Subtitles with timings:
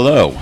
[0.00, 0.40] Hello.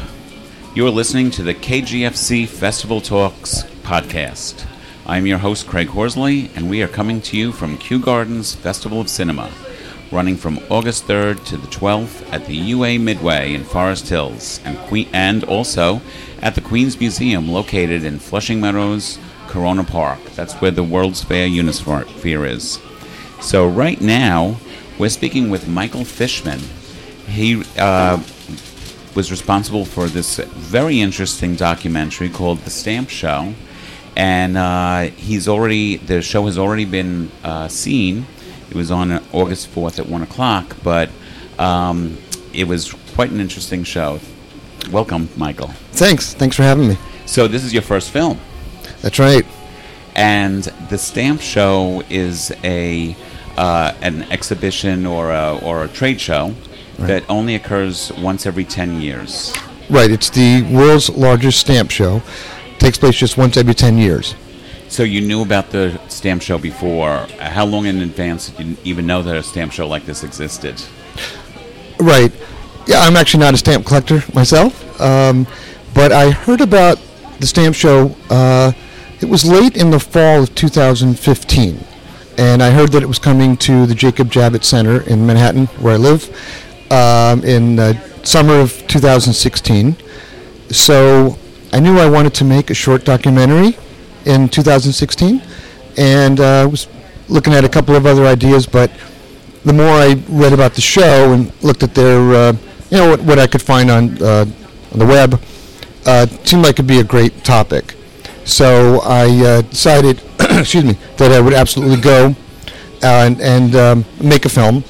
[0.75, 4.67] You're listening to the KGFC Festival Talks podcast.
[5.07, 9.01] I'm your host, Craig Horsley, and we are coming to you from Kew Gardens Festival
[9.01, 9.51] of Cinema,
[10.13, 14.77] running from August 3rd to the 12th at the UA Midway in Forest Hills, and,
[14.91, 16.03] que- and also
[16.43, 20.23] at the Queens Museum located in Flushing Meadows, Corona Park.
[20.35, 22.79] That's where the World's Fair Unisphere is.
[23.41, 24.59] So, right now,
[24.99, 26.61] we're speaking with Michael Fishman.
[27.27, 28.23] He uh,
[29.17, 33.55] was responsible for this very interesting documentary called The Stamp Show.
[34.15, 38.27] And uh, he's already, the show has already been uh, seen.
[38.69, 41.09] It was on August 4th at 1 o'clock, but
[41.59, 42.19] um,
[42.53, 44.21] it was quite an interesting show.
[44.91, 45.69] Welcome, Michael.
[45.93, 46.35] Thanks.
[46.35, 46.99] Thanks for having me.
[47.25, 48.39] So, this is your first film.
[49.01, 49.45] That's right.
[50.15, 53.17] And The Stamp Show is a
[53.57, 56.55] uh, an exhibition or a, or a trade show
[56.99, 57.09] Right.
[57.09, 59.55] that only occurs once every 10 years.
[59.91, 60.11] Right.
[60.11, 62.23] It's the world's largest stamp show.
[62.79, 64.35] Takes place just once every 10 years.
[64.89, 67.27] So you knew about the stamp show before.
[67.39, 70.81] How long in advance did you even know that a stamp show like this existed?
[71.99, 72.33] Right.
[72.87, 75.47] Yeah, I'm actually not a stamp collector myself, um,
[75.93, 77.01] but I heard about
[77.41, 78.15] the stamp show.
[78.31, 78.73] Uh,
[79.21, 81.85] it was late in the fall of 2015,
[82.39, 85.95] and I heard that it was coming to the Jacob Javits Center in Manhattan, where
[85.95, 86.29] I live,
[86.91, 89.97] um, in uh, summer of 2016.
[90.71, 91.39] So
[91.73, 93.77] I knew I wanted to make a short documentary
[94.25, 95.43] in 2016,
[95.97, 96.89] and uh, was
[97.29, 98.91] looking at a couple of other ideas, but
[99.65, 102.53] the more I read about the show and looked at their, uh,
[102.91, 104.47] you know, what, what I could find on, uh,
[104.93, 105.41] on the web,
[106.07, 107.95] uh, seemed like it'd be a great topic.
[108.45, 112.35] So I uh, decided, excuse me, that I would absolutely go
[113.03, 114.85] and, and um, make a film.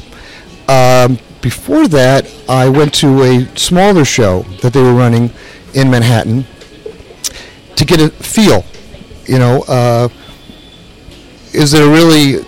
[0.69, 5.30] Um, before that, I went to a smaller show that they were running
[5.75, 6.44] in Manhattan
[7.77, 8.64] to get a feel.
[9.27, 10.08] You know, uh,
[11.52, 12.45] is there really,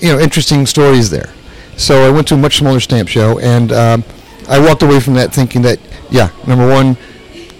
[0.00, 1.30] you know, interesting stories there?
[1.76, 4.02] So I went to a much smaller stamp show, and um,
[4.48, 5.78] I walked away from that thinking that,
[6.10, 6.96] yeah, number one,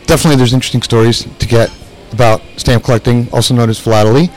[0.06, 1.70] definitely there's interesting stories to get
[2.12, 4.30] about stamp collecting, also known as philately.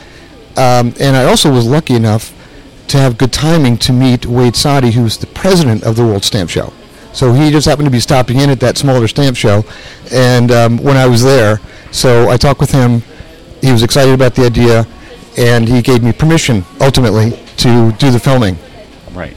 [0.58, 2.34] Um, and I also was lucky enough
[2.88, 6.50] to have good timing to meet Wade Saadi, who's the president of the World Stamp
[6.50, 6.72] Show.
[7.16, 9.64] So he just happened to be stopping in at that smaller stamp show,
[10.12, 11.60] and um, when I was there,
[11.90, 13.02] so I talked with him.
[13.62, 14.86] He was excited about the idea,
[15.38, 18.58] and he gave me permission ultimately to do the filming.
[19.12, 19.34] Right.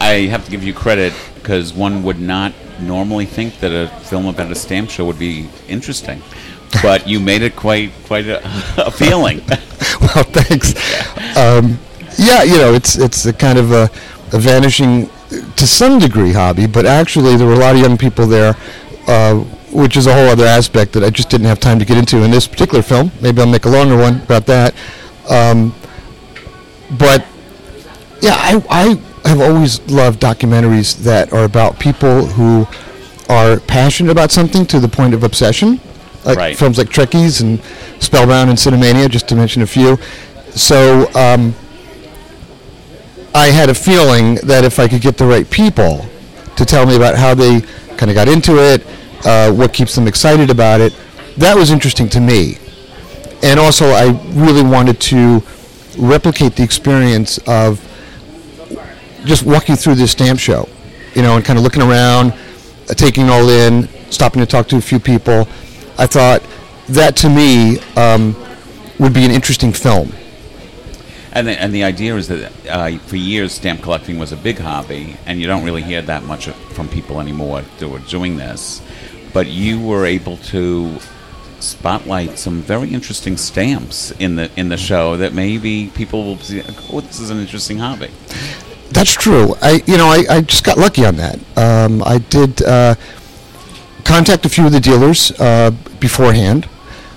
[0.00, 4.26] I have to give you credit because one would not normally think that a film
[4.26, 6.20] about a stamp show would be interesting,
[6.82, 8.42] but you made it quite quite a,
[8.86, 9.38] appealing.
[10.00, 10.74] well, thanks.
[11.38, 11.78] Um,
[12.18, 13.90] yeah, you know, it's it's a kind of a,
[14.32, 15.08] a vanishing,
[15.56, 16.66] to some degree, hobby.
[16.66, 18.56] But actually, there were a lot of young people there,
[19.06, 19.36] uh,
[19.72, 22.22] which is a whole other aspect that I just didn't have time to get into
[22.22, 23.10] in this particular film.
[23.20, 24.74] Maybe I'll make a longer one about that.
[25.28, 25.74] Um,
[26.98, 27.24] but
[28.20, 28.62] yeah, I,
[29.24, 32.66] I have always loved documentaries that are about people who
[33.28, 35.80] are passionate about something to the point of obsession.
[36.24, 36.56] Like Right.
[36.58, 37.62] films like Trekkies and
[38.02, 39.98] Spellbound and Cinemania, just to mention a few.
[40.50, 41.54] So um,
[43.38, 46.04] I had a feeling that if I could get the right people
[46.56, 47.60] to tell me about how they
[47.96, 48.84] kind of got into it,
[49.24, 50.92] uh, what keeps them excited about it,
[51.36, 52.58] that was interesting to me.
[53.44, 55.40] And also, I really wanted to
[55.96, 57.80] replicate the experience of
[59.24, 60.68] just walking through this stamp show,
[61.14, 62.32] you know, and kind of looking around,
[62.90, 65.46] uh, taking all in, stopping to talk to a few people.
[65.96, 66.42] I thought
[66.88, 68.34] that to me um,
[68.98, 70.12] would be an interesting film.
[71.38, 74.58] And the, and the idea is that uh, for years stamp collecting was a big
[74.58, 78.82] hobby, and you don't really hear that much from people anymore that are doing this.
[79.32, 80.98] But you were able to
[81.60, 86.60] spotlight some very interesting stamps in the in the show that maybe people will see.
[86.90, 88.10] Oh, this is an interesting hobby.
[88.90, 89.54] That's true.
[89.62, 91.38] I, you know, I, I just got lucky on that.
[91.56, 92.96] Um, I did uh,
[94.02, 95.70] contact a few of the dealers uh,
[96.00, 96.68] beforehand,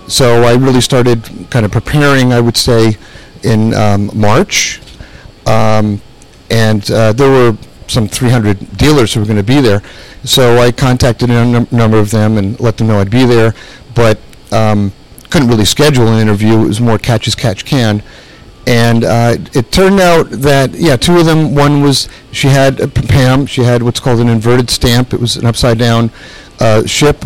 [0.07, 2.33] so I really started kind of preparing.
[2.33, 2.97] I would say
[3.43, 4.81] in um, March,
[5.45, 6.01] um,
[6.49, 7.57] and uh, there were
[7.88, 9.81] some 300 dealers who were going to be there.
[10.23, 13.53] So I contacted a num- number of them and let them know I'd be there,
[13.95, 14.19] but
[14.51, 14.91] um,
[15.29, 16.61] couldn't really schedule an interview.
[16.61, 18.01] It was more catch as catch can.
[18.67, 22.88] And uh, it turned out that, yeah, two of them, one was, she had, uh,
[22.88, 25.13] Pam, she had what's called an inverted stamp.
[25.13, 26.11] It was an upside down
[26.59, 27.25] uh, ship,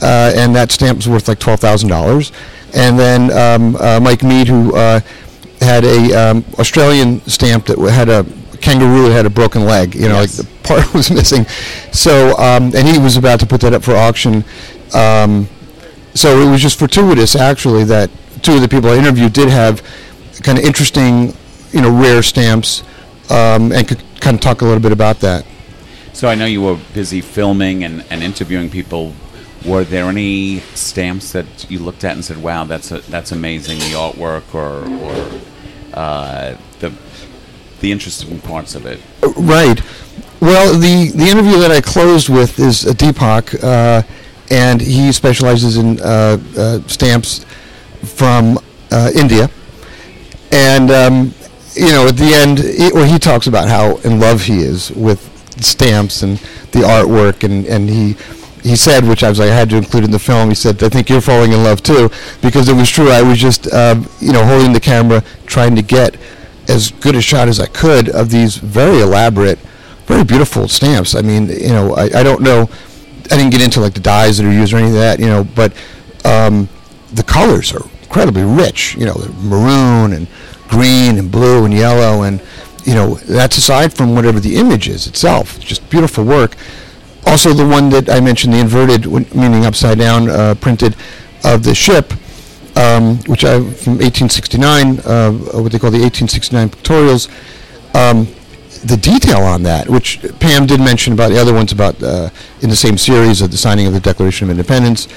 [0.00, 2.32] uh, and that stamp was worth like $12,000.
[2.74, 5.00] And then um, uh, Mike Mead, who uh,
[5.60, 8.24] had a um, Australian stamp that had a
[8.60, 10.38] kangaroo that had a broken leg, you know, Yes.
[10.38, 11.44] like the part was missing.
[11.92, 14.44] So, um, and he was about to put that up for auction.
[14.94, 15.48] Um,
[16.14, 18.10] so it was just fortuitous, actually, that
[18.42, 19.82] two of the people I interviewed did have
[20.42, 21.34] kind of interesting,
[21.72, 22.82] you know, rare stamps,
[23.30, 25.44] um, and could kind of talk a little bit about that.
[26.12, 29.12] So I know you were busy filming and, and interviewing people.
[29.66, 33.78] Were there any stamps that you looked at and said, "Wow, that's a, that's amazing"?
[33.78, 35.40] The artwork or or
[35.94, 36.92] uh, the
[37.80, 39.00] the interesting parts of it.
[39.36, 39.80] Right.
[40.40, 44.02] Well, the, the interview that I closed with is Deepak, uh,
[44.50, 47.44] and he specializes in uh, uh, stamps
[48.02, 48.58] from
[48.90, 49.50] uh, India.
[50.52, 51.34] And, um,
[51.74, 54.90] you know, at the end, he, well, he talks about how in love he is
[54.92, 55.20] with
[55.62, 56.38] stamps and
[56.72, 58.16] the artwork, and, and he
[58.66, 60.48] he said, which I was like, I had to include in the film.
[60.48, 62.10] He said, "I think you're falling in love too,"
[62.42, 63.10] because it was true.
[63.10, 66.16] I was just, um, you know, holding the camera, trying to get
[66.68, 69.58] as good a shot as I could of these very elaborate,
[70.06, 71.14] very beautiful stamps.
[71.14, 72.68] I mean, you know, I, I don't know,
[73.30, 75.26] I didn't get into like the dyes that are used or any of that, you
[75.26, 75.72] know, but
[76.24, 76.68] um,
[77.12, 78.96] the colors are incredibly rich.
[78.96, 80.26] You know, maroon and
[80.68, 82.42] green and blue and yellow and
[82.84, 85.60] you know that's aside from whatever the image is itself.
[85.60, 86.56] Just beautiful work.
[87.26, 90.96] Also, the one that I mentioned, the inverted, meaning upside down, uh, printed
[91.44, 92.12] of the ship
[92.76, 97.28] um, which I from 1869, uh, what they call the 1869 pictorials.
[97.94, 98.28] Um,
[98.84, 102.28] the detail on that, which Pam did mention about the other ones about uh,
[102.60, 105.08] in the same series of the signing of the Declaration of Independence,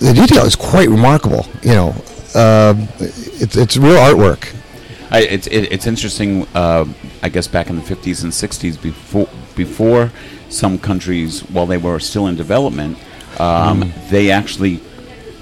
[0.00, 1.46] the detail is quite remarkable.
[1.62, 1.88] You know,
[2.34, 4.54] uh, it's it's real artwork.
[5.10, 6.46] I, it's it, it's interesting.
[6.54, 6.84] Uh,
[7.22, 10.12] I guess back in the 50s and 60s, before before
[10.48, 12.98] some countries, while they were still in development,
[13.40, 14.10] um, mm.
[14.10, 14.80] they actually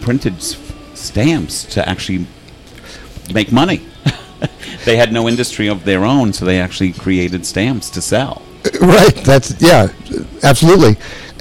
[0.01, 2.27] printed stamps to actually
[3.33, 3.87] make money.
[4.85, 8.43] they had no industry of their own, so they actually created stamps to sell.
[8.81, 9.15] Right.
[9.15, 9.89] That's yeah,
[10.43, 10.97] absolutely.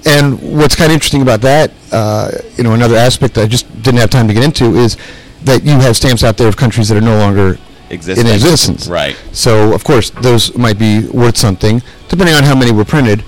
[0.05, 3.99] And what's kind of interesting about that, uh, you know, another aspect I just didn't
[3.99, 4.97] have time to get into is
[5.43, 7.57] that you have stamps out there of countries that are no longer
[7.89, 8.25] Existing.
[8.25, 8.87] in existence.
[8.87, 9.15] Right.
[9.31, 13.23] So of course those might be worth something, depending on how many were printed,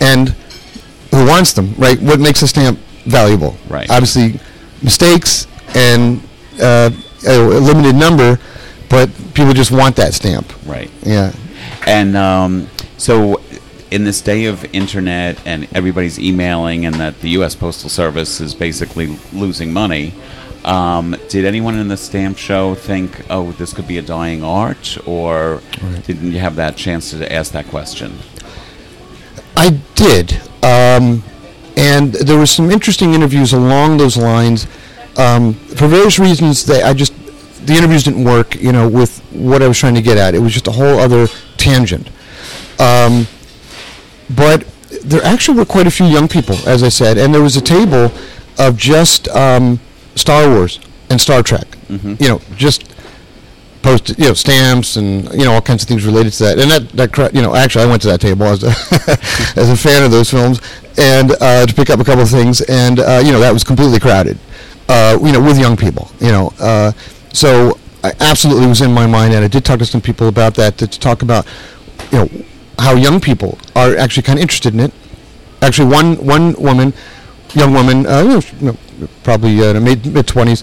[0.00, 0.30] and
[1.10, 1.74] who wants them.
[1.76, 2.00] Right.
[2.00, 3.56] What makes a stamp valuable?
[3.68, 3.88] Right.
[3.90, 4.40] Obviously,
[4.82, 6.22] mistakes and
[6.60, 6.90] uh,
[7.26, 8.38] a limited number,
[8.88, 10.52] but people just want that stamp.
[10.66, 10.90] Right.
[11.02, 11.32] Yeah.
[11.86, 13.40] And um, so,
[13.90, 17.54] in this day of internet and everybody's emailing, and that the U.S.
[17.54, 20.12] Postal Service is basically losing money.
[20.64, 24.98] Um, did anyone in the stamp show think, "Oh, this could be a dying art,"
[25.06, 26.04] or right.
[26.04, 28.18] didn't you have that chance to ask that question?
[29.66, 30.32] I did,
[30.62, 31.22] um,
[31.76, 34.66] and there were some interesting interviews along those lines
[35.16, 37.14] um, for various reasons, they, I just
[37.66, 38.54] the interviews didn't work.
[38.54, 40.98] You know, with what I was trying to get at, it was just a whole
[40.98, 41.26] other
[41.56, 42.08] tangent.
[42.78, 43.26] Um,
[44.34, 44.66] but
[45.02, 47.60] there actually were quite a few young people, as I said, and there was a
[47.60, 48.12] table
[48.58, 49.80] of just um,
[50.14, 51.66] Star Wars and Star Trek.
[51.88, 52.22] Mm-hmm.
[52.22, 52.94] You know, just
[53.86, 56.58] post you know stamps and you know all kinds of things related to that.
[56.58, 58.70] And that that you know actually I went to that table as a
[59.60, 60.60] as a fan of those films
[60.98, 63.64] and uh, to pick up a couple of things, and uh, you know that was
[63.64, 64.38] completely crowded
[64.88, 66.52] uh, you know, with young people, you know.
[66.60, 66.92] Uh,
[67.32, 70.54] so I absolutely was in my mind, and I did talk to some people about
[70.54, 71.46] that to, talk about,
[72.12, 72.30] you know,
[72.78, 74.92] how young people are actually kind of interested in it.
[75.62, 76.92] Actually, one one woman,
[77.54, 78.76] young woman, uh, you know,
[79.22, 80.62] probably uh, mid mid twenties,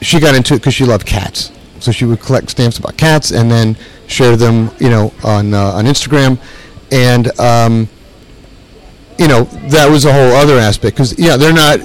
[0.00, 1.52] she got into it because she loved cats.
[1.84, 3.76] So she would collect stamps about cats and then
[4.06, 6.38] share them, you know, on uh, on Instagram,
[6.90, 7.88] and um,
[9.18, 11.80] you know that was a whole other aspect because yeah, they're not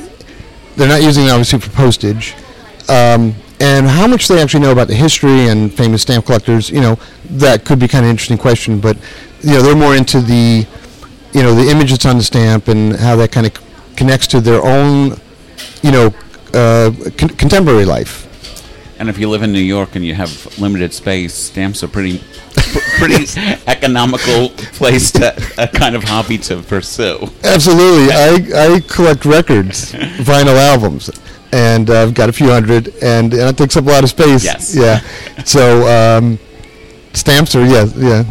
[0.75, 2.33] they're not using it obviously for postage.
[2.87, 6.79] Um, and how much they actually know about the history and famous stamp collectors, you
[6.79, 6.97] know,
[7.31, 8.79] that could be kind of interesting question.
[8.79, 8.97] But
[9.41, 10.65] you know, they're more into the,
[11.33, 13.53] you know, the image that's on the stamp and how that kind of
[13.97, 15.19] connects to their own,
[15.83, 16.13] you know,
[16.53, 18.28] uh, con- contemporary life.
[18.99, 22.21] And if you live in New York and you have limited space, stamps are pretty
[22.97, 23.25] pretty
[23.67, 27.29] economical place to a kind of hobby to pursue.
[27.43, 31.09] Absolutely, I I collect records, vinyl albums,
[31.53, 34.43] and I've got a few hundred, and, and it takes up a lot of space.
[34.43, 34.75] Yes.
[34.75, 34.99] Yeah.
[35.45, 36.37] So um,
[37.13, 38.23] stamps are yeah yeah.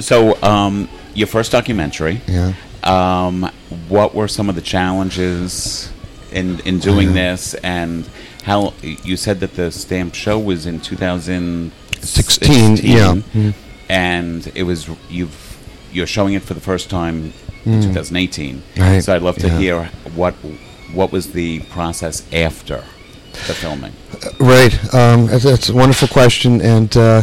[0.00, 2.20] So um, your first documentary.
[2.26, 2.52] Yeah.
[2.82, 3.50] Um,
[3.88, 5.92] what were some of the challenges
[6.32, 8.08] in in doing this, and
[8.42, 11.72] how you said that the stamp show was in 2016?
[12.02, 13.14] 16, 16 yeah.
[13.32, 13.54] Mm.
[13.88, 15.44] And it was you've
[15.92, 17.32] you're showing it for the first time
[17.64, 17.82] in mm.
[17.82, 18.62] 2018.
[18.76, 19.00] Right.
[19.00, 19.58] So I'd love to yeah.
[19.58, 20.34] hear what
[20.92, 22.84] what was the process after
[23.32, 23.92] the filming.
[24.12, 24.94] Uh, right.
[24.94, 27.22] Um, that's, that's, a wonderful question, and uh,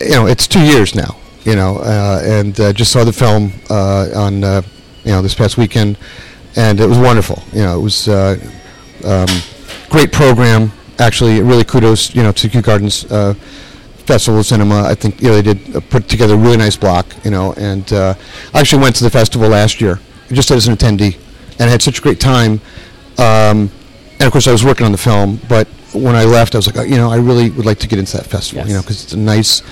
[0.00, 3.52] you know it's two years now you know, uh, and uh, just saw the film
[3.70, 4.62] uh, on uh,
[5.04, 5.98] you know this past weekend,
[6.56, 7.42] and it was wonderful.
[7.52, 8.36] You know, it was uh,
[9.04, 9.28] um,
[9.94, 10.72] great program.
[10.98, 13.32] Actually, really kudos you know to Kew Gardens uh,
[14.10, 14.82] Festival of Cinema.
[14.82, 17.06] I think you know they did uh, put together a really nice block.
[17.24, 18.14] You know, and uh,
[18.52, 20.00] I actually went to the festival last year
[20.32, 21.16] just as an attendee,
[21.60, 22.60] and had such a great time.
[23.18, 23.70] Um,
[24.18, 26.66] and of course, I was working on the film, but when I left, I was
[26.66, 28.66] like, oh, you know, I really would like to get into that festival.
[28.66, 29.62] You know, because it's a nice,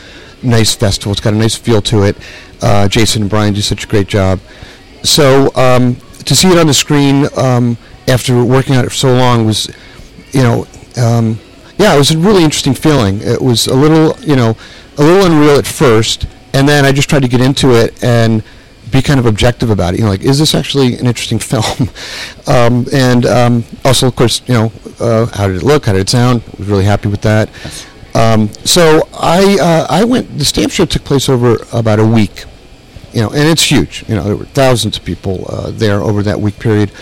[0.40, 1.10] nice festival.
[1.10, 2.16] It's got a nice feel to it.
[2.60, 4.38] Uh, Jason and Brian do such a great job.
[5.02, 7.76] So um, to see it on the screen um,
[8.06, 9.68] after working on it for so long was,
[10.32, 11.38] you know, um,
[11.78, 13.20] yeah, it was a really interesting feeling.
[13.22, 14.56] It was a little, you know,
[14.98, 18.42] a little unreal at first, and then I just tried to get into it and
[18.90, 19.98] be kind of objective about it.
[19.98, 21.88] You know, like, is this actually an interesting film?
[22.46, 25.86] um, and um, also, of course, you know, uh, how did it look?
[25.86, 26.42] How did it sound?
[26.46, 27.48] I was really happy with that.
[28.14, 30.38] Um, so I uh, I went.
[30.38, 32.44] The stamp show took place over about a week,
[33.12, 34.04] you know, and it's huge.
[34.06, 36.92] You know, there were thousands of people uh, there over that week period.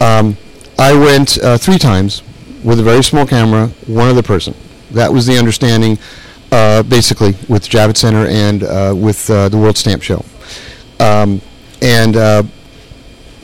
[0.00, 0.36] Um,
[0.78, 2.22] I went uh, three times
[2.64, 4.54] with a very small camera, one other person.
[4.92, 5.98] That was the understanding,
[6.50, 10.24] uh, basically, with Javits Center and uh, with uh, the World Stamp Show.
[11.00, 11.40] Um,
[11.80, 12.42] and uh,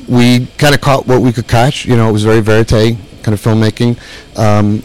[0.06, 1.86] we kind of caught what we could catch.
[1.86, 3.98] You know, it was very verite kind of filmmaking.
[4.38, 4.82] Um,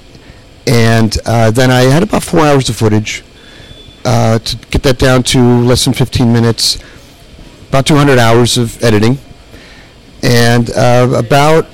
[0.66, 3.24] and uh, then I had about four hours of footage
[4.06, 6.80] uh, to get that down to less than 15 minutes,
[7.70, 9.18] about 200 hours of editing,
[10.24, 11.68] and about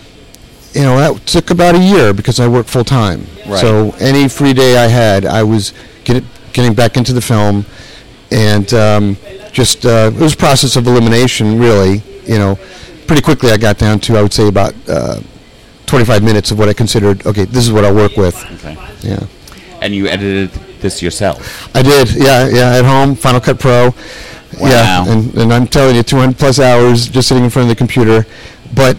[0.74, 3.26] you know that took about a year because I work full time.
[3.48, 3.60] Right.
[3.60, 5.74] So any free day I had, I was
[6.04, 6.24] get
[6.54, 7.66] getting back into the film,
[8.32, 9.18] and um,
[9.52, 12.04] just uh, it was a process of elimination, really.
[12.26, 12.60] You know,
[13.08, 15.20] pretty quickly I got down to I would say about uh,
[15.88, 17.26] 25 minutes of what I considered.
[17.26, 18.36] Okay, this is what I'll work with.
[18.54, 18.78] Okay.
[19.02, 19.26] Yeah.
[19.82, 21.76] And you edited this yourself.
[21.76, 23.90] I did, yeah, yeah, at home, Final Cut Pro.
[24.60, 24.70] Wow.
[24.70, 27.76] Yeah, and, and I'm telling you, 200 plus hours just sitting in front of the
[27.76, 28.26] computer.
[28.76, 28.98] But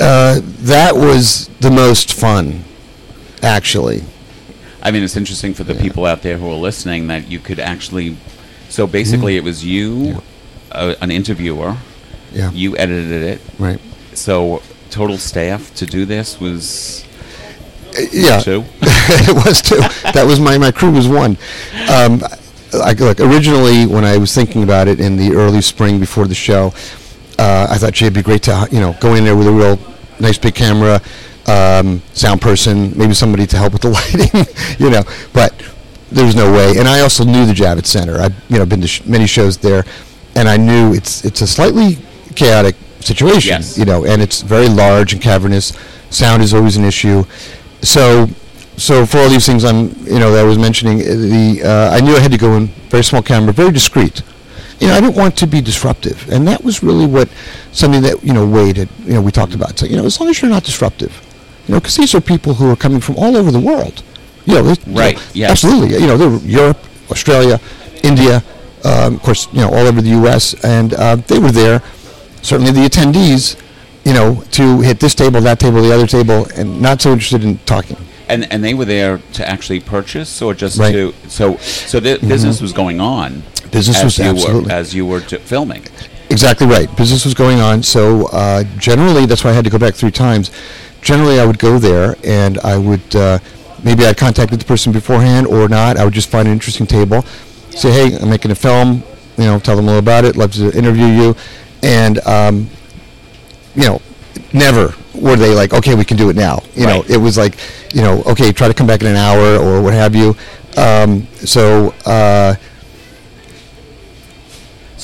[0.00, 2.64] uh, that was the most fun,
[3.42, 4.02] actually.
[4.82, 7.58] I mean, it's interesting for the people out there who are listening that you could
[7.58, 8.16] actually.
[8.68, 10.22] So basically, it was you,
[10.72, 11.76] uh, an interviewer.
[12.32, 13.40] Yeah, You edited it.
[13.58, 13.80] right.
[14.14, 17.04] So total staff to do this was
[17.96, 18.64] Uh, yeah, two.
[18.82, 19.76] it was two.
[20.12, 21.36] That was my my crew was one.
[21.88, 22.22] Um,
[22.82, 26.34] I, look, originally when I was thinking about it in the early spring before the
[26.34, 26.74] show,
[27.38, 29.52] uh, I thought, gee, it'd be great to you know go in there with a
[29.52, 29.78] real
[30.20, 31.00] nice big camera,
[31.46, 34.46] um, sound person, maybe somebody to help with the lighting,
[34.78, 35.02] you know.
[35.32, 35.52] But
[36.12, 36.78] there was no way.
[36.78, 38.18] And I also knew the Javits Center.
[38.20, 39.84] I've you know been to sh- many shows there,
[40.36, 41.98] and I knew it's it's a slightly
[42.34, 43.76] chaotic situation, Yes.
[43.76, 45.72] you know, and it's very large and cavernous.
[46.10, 47.24] Sound is always an issue.
[47.82, 48.28] So,
[48.78, 51.90] so for all these things I'm, you know, that I was mentioning, uh, the uh,
[51.96, 54.22] I knew I had to go in very small camera, very discreet.
[54.84, 57.28] You know, I didn't want to be disruptive, and that was really what
[57.72, 59.78] something that you know Wade had, you know, we talked about.
[59.78, 61.12] So you know, as long as you're not disruptive,
[61.66, 64.02] you know, because these are people who are coming from all over the world.
[64.44, 65.50] You know, they- you know, Right, yes.
[65.52, 65.96] absolutely.
[66.02, 67.58] You know, they're Europe, Australia,
[68.02, 68.44] India,
[68.84, 70.52] um, of course, you know, all over the U.S.
[70.62, 71.80] and uh, they were there.
[72.42, 73.56] Certainly, the attendees,
[74.04, 77.42] you know, to hit this table, that table, the other table, and not so interested
[77.42, 77.96] in talking.
[78.28, 80.94] And and they were there to actually purchase or just Right.
[80.94, 81.22] Mm-hmm.
[81.28, 81.56] to so
[81.92, 83.42] so the business was going on.
[83.70, 84.62] Business as was you absolutely.
[84.64, 85.84] were, as you were t- filming.
[86.30, 86.94] Exactly right.
[86.96, 90.10] Business was going on, so uh, generally that's why I had to go back three
[90.10, 90.50] times.
[91.02, 93.38] Generally, I would go there and I would uh,
[93.84, 95.98] maybe I'd contacted the person beforehand or not.
[95.98, 97.22] I would just find an interesting table,
[97.70, 99.02] say, "Hey, I'm making a film.
[99.36, 100.36] You know, tell them all about it.
[100.36, 101.36] Love to interview you,"
[101.82, 102.70] and um,
[103.76, 104.00] you know,
[104.52, 107.58] never were they like, "Okay, we can do it now." You know, it was like,
[107.92, 110.34] you know, okay, try to come back in an hour or what have you.
[110.76, 111.94] Um, so.
[112.06, 112.54] Uh,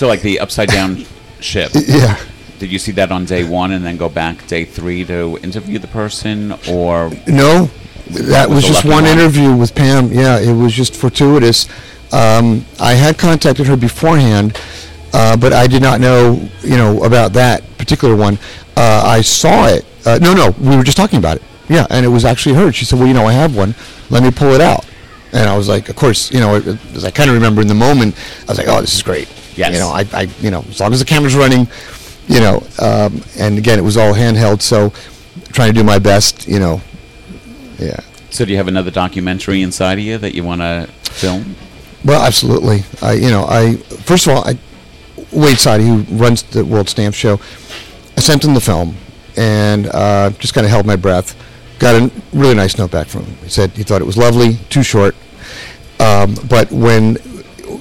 [0.01, 1.05] So like the upside down
[1.41, 1.73] ship.
[1.75, 2.19] yeah.
[2.59, 5.79] Did you see that on day one and then go back day three to interview
[5.79, 7.69] the person, or No,
[8.09, 9.05] that was was just one one.
[9.05, 10.11] interview with Pam.
[10.11, 11.69] Yeah, it was just fortuitous.
[12.15, 14.59] Um, I had contacted her beforehand,
[15.13, 18.39] uh, but I did not know, you know, about that particular one.
[18.79, 19.85] Uh, I saw it.
[20.07, 21.43] Uh, no, no, we were just talking about it.
[21.69, 22.73] Yeah, and it was actually her.
[22.73, 23.75] She said, "Well, you know, I have one.
[24.09, 24.87] Let me pull it out."
[25.35, 26.55] And I was like, "Of course, you know."
[26.95, 28.17] As I kind of remember in the moment,
[28.49, 29.73] I was like, "Oh, this is great." Yes.
[29.75, 31.69] You know, I, I, you know, as long as the camera's running,
[32.29, 34.93] you know, um, and again, it was all handheld, so
[35.53, 36.81] trying to do my best, you know,
[37.79, 38.01] yeah.
[38.31, 41.57] so do you have another documentary inside of you that you want to film?
[42.05, 42.85] Well, absolutely.
[43.03, 44.59] I, you know, I first of all, I,
[45.33, 47.41] Wade Saadi, who runs the World Stamp Show,
[48.17, 48.97] I sent him the film
[49.37, 51.37] and uh, just kind of held my breath.
[51.79, 53.37] Got a really nice note back from him.
[53.43, 55.15] He said he thought it was lovely, too short,
[55.99, 57.17] um, but when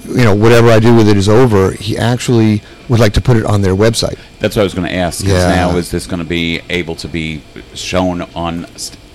[0.10, 3.38] you know whatever I do with it is over, he actually would like to put
[3.38, 4.18] it on their website.
[4.40, 5.24] That's what I was going to ask.
[5.24, 5.48] Yeah.
[5.48, 7.42] now is this going to be able to be
[7.74, 8.66] shown on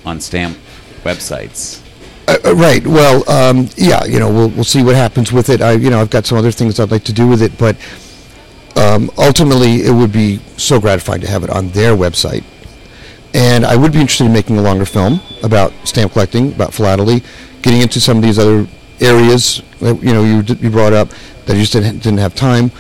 [0.05, 0.57] on stamp
[1.03, 1.81] websites?
[2.27, 2.87] Uh, uh, right.
[2.87, 4.05] Well, um, yeah.
[4.05, 5.61] You know, we'll we'll see what happens with it.
[5.61, 7.77] I, you know, I've got some other things I'd like to do with it, but
[8.77, 12.45] um, ultimately, it would be so gratifying to have it on their website.
[13.35, 17.23] And I would be interested in making a longer film about stamp collecting, about philately,
[17.63, 18.69] getting into some of these other
[19.01, 21.09] areas that you know you, you brought up
[21.47, 22.71] that I just didn't, didn't have time.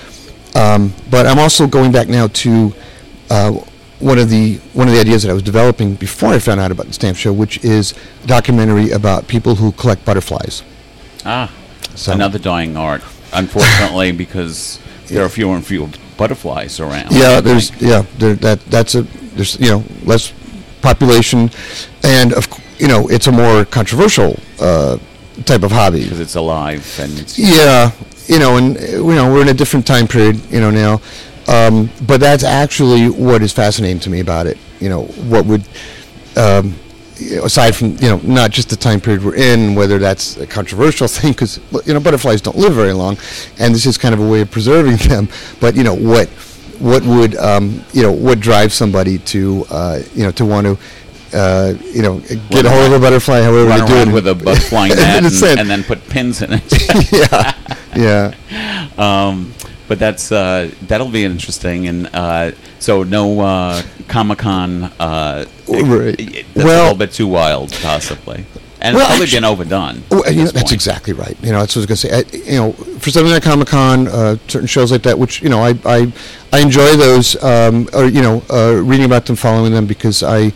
[0.54, 2.72] Um, but I'm also going back now to
[3.30, 3.52] uh,
[3.98, 6.70] one of the one of the ideas that I was developing before I found out
[6.70, 10.62] about the stamp show, which is a documentary about people who collect butterflies.
[11.24, 11.50] Ah,
[11.94, 13.02] So- another dying art.
[13.32, 14.78] Unfortunately, because
[15.08, 17.10] there are fewer and fewer butterflies around.
[17.12, 19.02] Yeah, there's yeah there, that that's a
[19.34, 20.32] there's you know less
[20.82, 21.50] population,
[22.04, 22.46] and of
[22.78, 24.98] you know it's a more controversial uh,
[25.44, 26.04] type of hobby.
[26.04, 27.90] because it's alive and it's Yeah,
[28.26, 31.00] you know, and you know we're in a different time period, you know now,
[31.48, 34.58] um, but that's actually what is fascinating to me about it.
[34.80, 35.64] You know, what would
[36.36, 36.74] um,
[37.42, 41.08] aside from you know not just the time period we're in, whether that's a controversial
[41.08, 43.16] thing because you know butterflies don't live very long,
[43.58, 45.28] and this is kind of a way of preserving them.
[45.60, 46.28] But you know what
[46.78, 50.78] what would um, you know what drives somebody to uh, you know to want to
[51.34, 54.26] uh, you know get a hold of a butterfly, however run they do it, with
[54.28, 57.12] a butterfly and net and, and then put pins in it.
[57.12, 58.88] yeah, yeah.
[58.96, 59.52] um,
[59.88, 61.86] but that's uh, that'll be interesting.
[61.88, 64.84] And uh, so no uh, Comic Con.
[64.98, 66.16] Uh, Right.
[66.18, 68.44] That's Well- a little bit too wild, possibly,
[68.82, 70.02] and Well, it's probably actu- been overdone.
[70.10, 71.36] Well, you know, that's exactly right.
[71.42, 72.38] You know, that's what I was going to say.
[72.38, 75.48] I, you know, for something like Comic Con, uh, certain shows like that, which you
[75.48, 76.12] know, I I,
[76.52, 80.52] I enjoy those, um, or you know, uh, reading about them, following them because I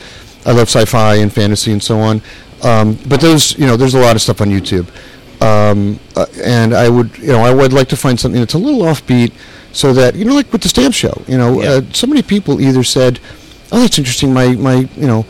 [0.48, 2.22] I love sci-fi and fantasy and so on.
[2.62, 4.86] Um, but those, you know, there's a lot of stuff on YouTube,
[5.40, 8.58] um, uh, and I would, you know, I would like to find something that's a
[8.58, 9.32] little offbeat,
[9.72, 11.70] so that you know, like with the stamp show, you know, Yeah.
[11.70, 13.20] uh, so many people either said,
[13.70, 15.24] "Oh, that's interesting." My my, you know,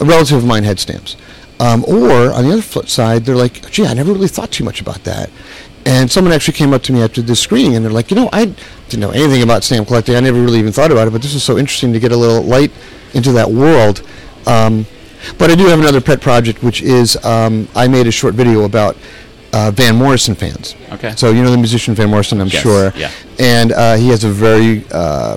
[0.00, 1.16] a relative of mine had stamps.
[1.58, 4.64] Um, or on the other flip side, they're like, "Gee, I never really thought too
[4.64, 5.28] much about that."
[5.84, 8.30] And someone actually came up to me after this screening, and they're like, "You know,
[8.32, 8.42] I
[8.88, 10.14] didn't know anything about stamp collecting.
[10.16, 12.16] I never really even thought about it, but this is so interesting to get a
[12.16, 12.70] little light
[13.12, 14.00] into that world."
[14.50, 14.86] Um,
[15.38, 18.64] but I do have another pet project, which is um, I made a short video
[18.64, 18.96] about
[19.52, 20.74] uh, Van Morrison fans.
[20.92, 21.12] Okay.
[21.16, 22.92] So you know the musician Van Morrison, I'm Yes, sure.
[22.96, 23.10] yeah.
[23.38, 25.36] And uh, he has a very uh,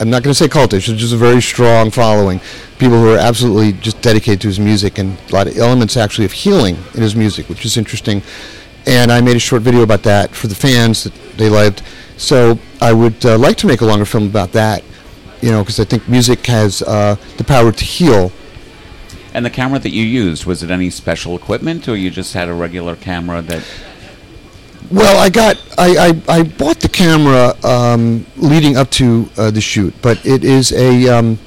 [0.00, 2.40] I'm not going to say cultish, it's just a very strong following.
[2.78, 6.24] People who are absolutely just dedicated to his music and a lot of elements actually
[6.24, 8.20] of healing in his music, which is interesting.
[8.86, 11.82] And I made a short video about that for the fans that they loved.
[12.16, 14.82] So I would uh, like to make a longer film about that,
[15.40, 18.32] you know, because I think music has uh, the power to heal.
[19.34, 22.48] And the camera that you used was it any special equipment, or you just had
[22.48, 23.64] a regular camera that?
[24.92, 29.60] Well, I got I, I, I bought the camera um, leading up to uh, the
[29.60, 31.38] shoot, but it is a um,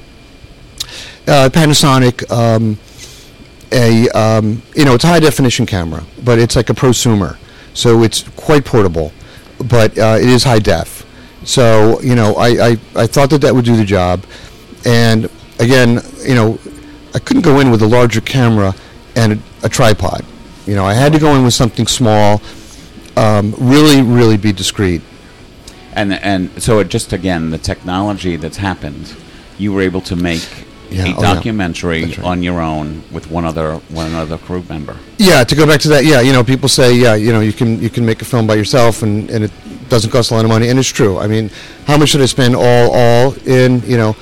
[1.26, 2.78] uh, Panasonic, um,
[3.72, 7.38] a um, you know it's a high definition camera, but it's like a prosumer,
[7.72, 9.12] so it's quite portable,
[9.66, 11.06] but uh, it is high def.
[11.44, 14.26] So you know I, I, I thought that that would do the job,
[14.84, 16.58] and again you know
[17.18, 18.70] I couldn't go in with a larger camera
[19.16, 20.24] and a, a tripod.
[20.68, 22.40] You know I had to go in with something small
[23.16, 25.02] um, really, really be discreet.
[25.94, 29.16] And and so it just again the technology that's happened,
[29.58, 30.46] you were able to make
[30.90, 32.30] Yeah, a oh, documentary That's right.
[32.32, 34.96] on your own with one other one other crew member.
[35.18, 37.52] Yeah, to go back to that, yeah, you know, people say, yeah, you know, you
[37.52, 39.52] can you can make a film by yourself, and, and it
[39.88, 41.18] doesn't cost a lot of money, and it's true.
[41.18, 41.50] I mean,
[41.86, 43.82] how much should I spend all all in?
[43.92, 44.16] You know,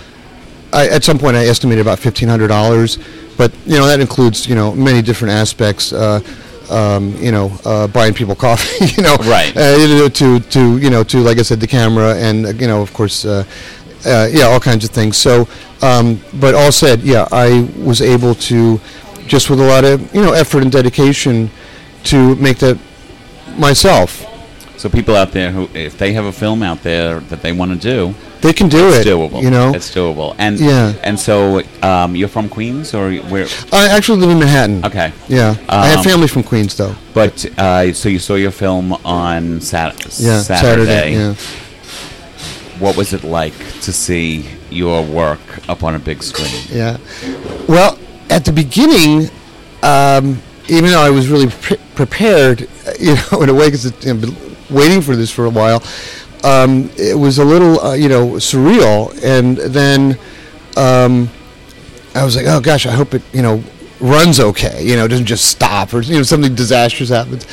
[0.77, 2.99] I, at some point I estimated about fifteen hundred dollars,
[3.39, 5.93] but you know that includes you know many different aspects.
[5.93, 6.21] Uh,
[6.71, 9.57] um, you know, uh, buying people coffee, you know, Right.
[9.57, 12.49] Uh, you know, to to you know to like I said, the camera, and uh,
[12.51, 13.45] you know, of course, uh,
[14.05, 15.17] uh, yeah, all kinds of things.
[15.17, 15.49] So,
[15.81, 18.81] um, but all said, yeah, I was able to
[19.27, 21.51] just with a lot of you know effort and dedication
[22.05, 22.79] to make that
[23.57, 24.25] myself.
[24.77, 27.73] So people out there who, if they have a film out there that they want
[27.73, 28.99] to do, They can do it.
[28.99, 29.11] it's it.
[29.11, 29.43] doable.
[29.43, 30.35] You know, it's doable.
[30.39, 30.93] And Yeah.
[31.03, 33.47] and so um, you're from Queens or where?
[33.73, 34.85] I actually live in Manhattan.
[34.85, 35.13] Okay.
[35.29, 36.95] Yeah, I have Um, family from Queens though.
[37.15, 41.13] But uh, so you saw your film on Sat- Yeah, Saturday.
[41.15, 41.35] Yeah.
[42.79, 46.63] What was it like to see your work up on a big screen?
[46.71, 46.99] Yeah.
[47.69, 49.31] Well, at the beginning,
[49.83, 52.69] um, even though I was really pre- prepared,
[53.01, 54.37] you know, in a way, because I've been
[54.69, 55.83] waiting for this for a while,
[56.45, 59.13] um, it was a little, uh, you know, surreal.
[59.23, 60.19] And then
[60.77, 61.29] um,
[62.15, 63.63] I was like, oh gosh, I hope it, you know,
[64.01, 64.85] runs okay.
[64.85, 67.47] You know, doesn't just stop or you know something disastrous happens.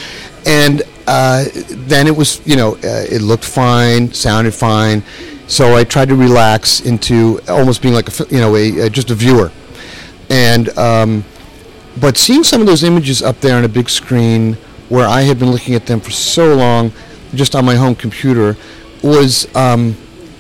[0.46, 5.04] And uh, then it was, you know, uh, it looked fine, sounded fine.
[5.48, 9.10] So I tried to relax into almost being like a, you know, a, a just
[9.12, 9.52] a viewer.
[10.30, 11.26] And um,
[12.00, 14.58] but seeing some of those images up there on a big screen,
[14.90, 16.92] where I had been looking at them for so long,
[17.36, 18.58] just on my home computer,
[19.02, 19.96] was um,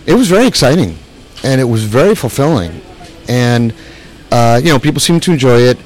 [0.06, 0.98] it was very exciting,
[1.44, 2.82] and it was very fulfilling,
[3.28, 3.74] and
[4.32, 5.78] uh, you know, people seemed to enjoy it,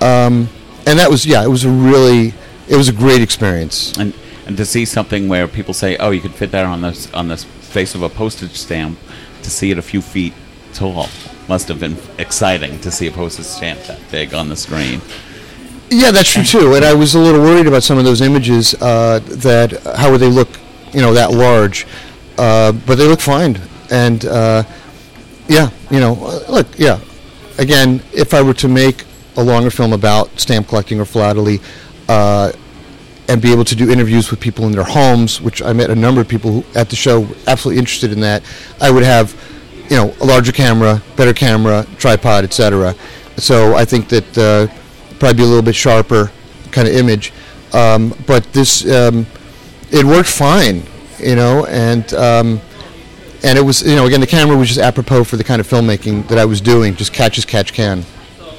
[0.00, 0.48] um,
[0.86, 2.34] and that was yeah, it was a really,
[2.68, 3.96] it was a great experience.
[3.98, 4.14] And
[4.46, 7.28] and to see something where people say, "Oh, you could fit that on this on
[7.28, 8.98] this face of a postage stamp,"
[9.42, 10.34] to see it a few feet
[10.72, 11.08] tall
[11.48, 15.00] must have been exciting to see a postage stamp that big on the screen.
[15.96, 16.74] Yeah, that's true too.
[16.74, 20.20] And I was a little worried about some of those images uh, that how would
[20.20, 20.48] they look,
[20.92, 21.86] you know, that large.
[22.36, 23.60] Uh, but they look fine.
[23.92, 24.64] And uh,
[25.46, 26.14] yeah, you know,
[26.48, 26.98] look, yeah.
[27.58, 29.04] Again, if I were to make
[29.36, 31.60] a longer film about stamp collecting or philately,
[32.08, 32.50] uh,
[33.28, 35.94] and be able to do interviews with people in their homes, which I met a
[35.94, 38.42] number of people who, at the show absolutely interested in that,
[38.80, 39.34] I would have,
[39.88, 42.94] you know, a larger camera, better camera, tripod, etc.
[43.36, 44.66] So I think that uh,
[45.18, 46.30] probably be a little bit sharper
[46.72, 47.32] kind of image.
[47.72, 49.26] Um, but this, um,
[49.90, 50.82] it worked fine,
[51.18, 52.60] you know, and um,
[53.42, 55.66] and it was, you know, again, the camera was just apropos for the kind of
[55.68, 58.04] filmmaking that I was doing, just catch as catch can.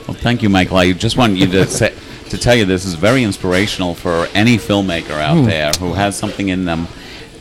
[0.07, 0.77] Well, thank you, Michael.
[0.77, 1.93] I just want you to say,
[2.29, 5.45] to tell you this is very inspirational for any filmmaker out Hmm.
[5.45, 6.87] there who has something in them.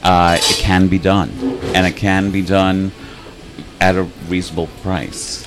[0.03, 1.31] Uh, it can be done,
[1.75, 2.93] and it can be done
[3.81, 5.47] at a reasonable price.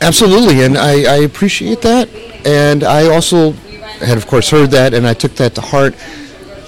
[0.00, 2.08] Absolutely, and I, I appreciate that.
[2.44, 3.52] And I also
[4.00, 5.94] had, of course, heard that, and I took that to heart.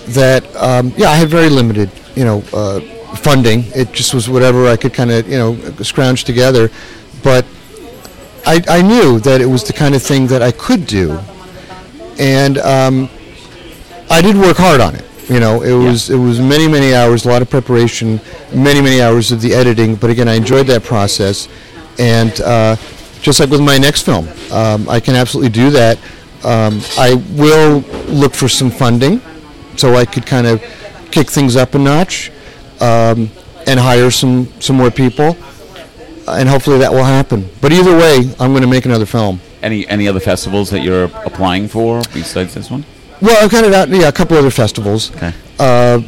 [0.09, 2.81] That um, yeah, I had very limited, you know, uh,
[3.17, 3.65] funding.
[3.75, 6.71] It just was whatever I could kind of, you know, scrounge together.
[7.23, 7.45] But
[8.47, 11.19] I, I knew that it was the kind of thing that I could do,
[12.19, 13.11] and um,
[14.11, 15.05] I did work hard on it.
[15.29, 18.19] You know, it was it was many many hours, a lot of preparation,
[18.55, 19.95] many many hours of the editing.
[19.95, 21.49] But again, I enjoyed that process,
[21.99, 22.77] and uh,
[23.21, 25.99] just like with my next film, um, I can absolutely do that.
[26.45, 29.21] Um, I will look for some funding,
[29.77, 30.63] so I could kind of
[31.11, 32.31] kick things up a notch,
[32.81, 33.31] um,
[33.67, 35.37] and hire some some more people,
[36.29, 37.49] and hopefully that will happen.
[37.61, 39.41] But either way, I'm going to make another film.
[39.63, 42.85] Any any other festivals that you're applying for besides this one?
[43.21, 45.11] Well, I've got it out, yeah, a couple other festivals.
[45.17, 45.33] Okay.
[45.59, 46.01] uh,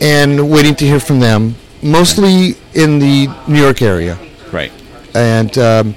[0.00, 4.16] and waiting to hear from them, mostly in the New York area.
[4.48, 4.72] Great.
[5.14, 5.94] And um,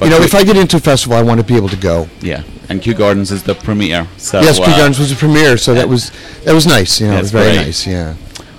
[0.00, 2.08] you know, if I get into a festival, I want to be able to go.
[2.20, 4.06] yeah, and Kew Gardens is the premiere.
[4.16, 6.10] So yes, Kew uh, Gardens was the premiere, so that was
[6.44, 7.00] that was nice.
[7.00, 7.66] You know, it was very great.
[7.66, 7.86] nice.
[7.86, 8.14] Yeah,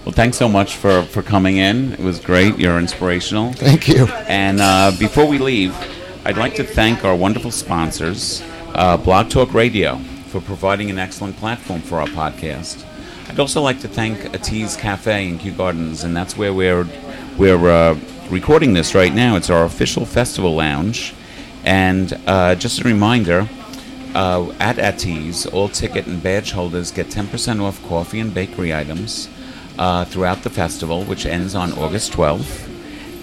[0.05, 1.93] Well, thanks so much for for coming in.
[1.93, 2.58] It was great.
[2.60, 3.53] You're inspirational.
[3.53, 4.05] thank you.
[4.27, 5.75] And uh, before we leave,
[6.25, 11.38] I'd like to thank our wonderful sponsors, uh, Blog Talk Radio, for providing an excellent
[11.38, 12.86] platform for our podcast.
[13.29, 16.86] I'd also like to thank Atiz Cafe in Kew Gardens, and that's where we're
[17.38, 17.97] we're uh,
[18.29, 19.35] recording this right now.
[19.35, 21.13] It's our official festival lounge.
[21.65, 23.49] And uh, just a reminder,
[24.15, 29.29] uh, at Atiz, all ticket and badge holders get 10% off coffee and bakery items
[29.77, 32.67] uh, throughout the festival, which ends on August 12th.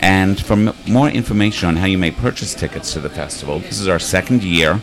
[0.00, 3.80] And for m- more information on how you may purchase tickets to the festival, this
[3.80, 4.82] is our second year,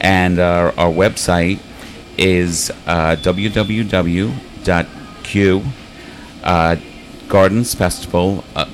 [0.00, 1.60] and our, our website
[2.18, 4.32] is uh, www.Kew
[7.30, 8.44] Gardens Festival.
[8.56, 8.66] Uh,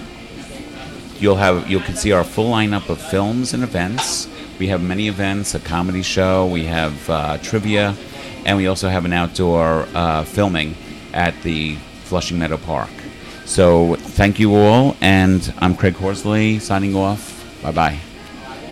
[1.20, 4.28] you'll have you can see our full lineup of films and events.
[4.60, 7.96] We have many events, a comedy show, we have uh, trivia,
[8.46, 10.76] and we also have an outdoor uh, filming
[11.14, 12.90] at the Flushing Meadow Park.
[13.46, 17.46] So thank you all, and I'm Craig Horsley signing off.
[17.62, 18.09] Bye bye.